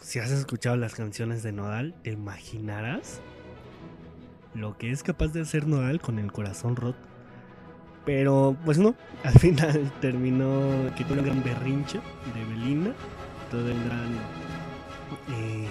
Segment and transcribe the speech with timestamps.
[0.00, 3.20] si has escuchado las canciones de Nodal, te imaginarás
[4.54, 6.98] lo que es capaz de hacer Nodal con el corazón roto.
[8.04, 12.00] Pero pues no, al final terminó que tuvo un gran berrinche
[12.34, 12.94] de Belina,
[13.50, 14.14] todo el gran
[15.28, 15.68] eh,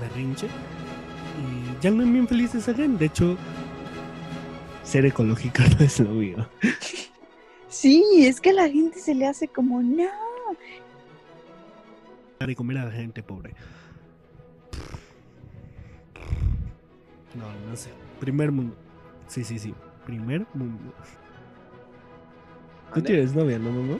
[0.00, 0.46] berrinche.
[0.46, 2.98] Y ya no bien felices again.
[2.98, 3.36] De hecho,
[4.82, 6.48] ser ecológica no es lo mío.
[7.68, 10.08] Sí, es que a la gente se le hace como, no.
[12.46, 13.52] De comer a la gente pobre.
[17.34, 17.90] No, no sé.
[18.20, 18.74] Primer mundo.
[19.26, 19.74] Sí, sí, sí.
[20.06, 20.92] Primer mundo.
[22.94, 23.98] Tú tienes novia, ¿no, mamá?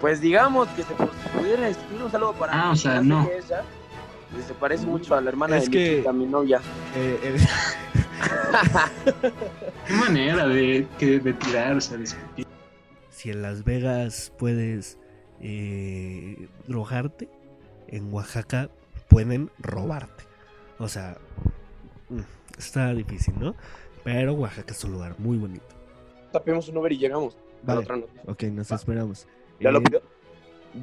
[0.00, 3.28] Pues digamos que se pudiera escribir un saludo para Ah, mí, o sea, no.
[3.30, 3.62] ella,
[4.46, 5.70] se parece mucho a la hermana Es de
[6.02, 6.60] que- mi novia.
[6.96, 7.36] Eh, eh,
[9.86, 12.46] Qué manera de, que, de tirar, o sea, de escupir.
[13.10, 14.98] si en Las Vegas puedes
[15.40, 17.28] eh, drogarte,
[17.90, 18.70] en Oaxaca
[19.08, 20.24] pueden robarte.
[20.78, 21.18] O sea,
[22.08, 22.20] mm,
[22.58, 23.54] está difícil, ¿no?
[24.04, 25.64] Pero Oaxaca es un lugar muy bonito.
[26.32, 27.36] Tapemos un Uber y llegamos.
[27.62, 29.26] Vale, otra ok, nos esperamos.
[29.60, 30.02] ¿Ya lo Eh, pidió?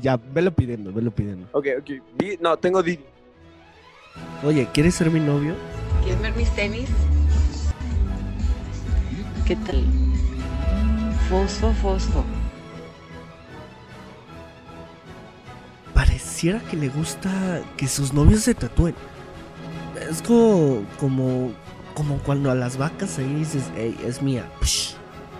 [0.01, 1.47] Ya, velo pidiendo, velo pidiendo.
[1.53, 1.89] Ok, ok.
[2.41, 3.03] No, tengo Didi.
[4.43, 5.55] Oye, ¿quieres ser mi novio?
[6.03, 6.89] ¿Quieres ver mis tenis?
[9.47, 9.83] ¿Qué tal?
[11.29, 12.23] Fosfo, fosfo.
[16.17, 18.95] Pareciera que le gusta que sus novios se tatúen.
[20.09, 21.51] Es como, como,
[21.93, 24.51] como cuando a las vacas ahí dices, hey, es mía.
[24.61, 24.95] psh,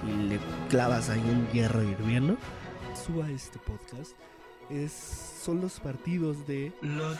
[0.08, 2.38] y le clavas ahí un hierro hirviendo.
[2.94, 4.11] Suba este podcast.
[4.69, 4.92] Es,
[5.44, 7.17] son los partidos de Los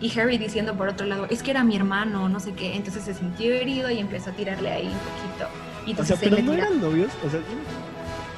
[0.00, 2.76] Y Harry diciendo por otro lado, es que era mi hermano, no sé qué.
[2.76, 5.48] Entonces se sintió herido y empezó a tirarle ahí un poquito.
[5.86, 7.10] Y O sea, entonces pero no tira- eran novios.
[7.26, 7.40] O sea,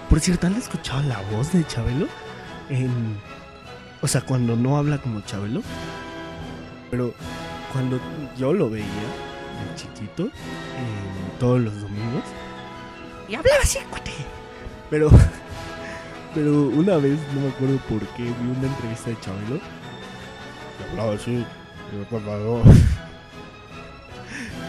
[0.08, 2.06] por cierto, ¿han escuchado la voz de Chabelo?
[2.70, 2.90] En,
[4.00, 5.62] o sea, cuando no habla como Chabelo.
[6.90, 7.14] Pero
[7.72, 8.00] cuando
[8.38, 12.24] yo lo veía de chiquito, en todos los domingos,
[13.28, 14.10] y hablaba así, cuate.
[14.88, 15.08] Pero,
[16.34, 19.60] pero una vez, no me acuerdo por qué, vi una entrevista de Chabelo.
[20.90, 21.30] Hablaba así.
[21.30, 22.62] y me no.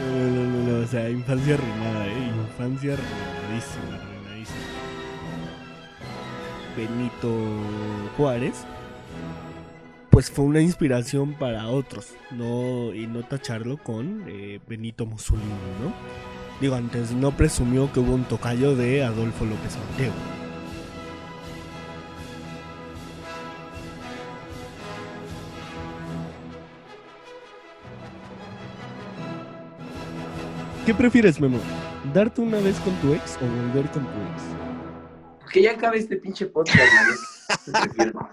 [0.01, 4.61] No, no, no, no, o sea, infancia arruinada, eh, infancia arruinadísima, arruinadísima.
[6.75, 7.29] Benito
[8.17, 8.65] Juárez,
[10.09, 15.45] pues fue una inspiración para otros, no y no tacharlo con eh, Benito Mussolini,
[15.83, 15.93] ¿no?
[16.59, 20.40] Digo, antes no presumió que hubo un tocayo de Adolfo López Mateo.
[30.85, 31.59] ¿Qué prefieres, Memo?
[32.11, 35.51] ¿Darte una vez con tu ex o volver con tu ex?
[35.53, 37.55] Que ya acabe este pinche podcast, ¿no?
[37.65, 38.29] Te prefiero.